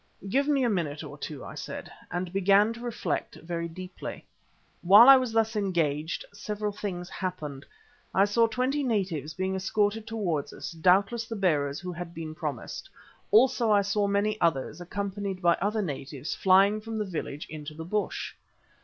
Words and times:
"Give 0.27 0.47
me 0.47 0.63
a 0.63 0.67
minute 0.67 1.03
or 1.03 1.15
two," 1.15 1.45
I 1.45 1.53
said, 1.53 1.91
and 2.09 2.33
began 2.33 2.73
to 2.73 2.79
reflect 2.79 3.35
very 3.35 3.67
deeply. 3.67 4.25
Whilst 4.81 5.07
I 5.09 5.15
was 5.15 5.31
thus 5.31 5.55
engaged 5.55 6.25
several 6.33 6.71
things 6.71 7.07
happened. 7.07 7.67
I 8.11 8.25
saw 8.25 8.47
twenty 8.47 8.81
natives 8.81 9.35
being 9.35 9.53
escorted 9.53 10.07
towards 10.07 10.53
us, 10.53 10.71
doubtless 10.71 11.27
the 11.27 11.35
bearers 11.35 11.79
who 11.79 11.91
had 11.93 12.15
been 12.15 12.33
promised; 12.33 12.89
also 13.29 13.69
I 13.69 13.83
saw 13.83 14.07
many 14.07 14.41
others, 14.41 14.81
accompanied 14.81 15.39
by 15.39 15.53
other 15.61 15.83
natives, 15.83 16.33
flying 16.33 16.81
from 16.81 16.97
the 16.97 17.05
village 17.05 17.45
into 17.47 17.75
the 17.75 17.85
bush. 17.85 18.33